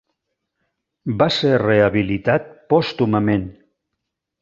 Va 1.19 1.27
ser 1.35 1.53
rehabilitat 1.65 2.51
pòstumament. 2.75 3.49